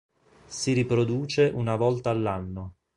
[0.47, 2.77] Si riproduce una volta all'anno.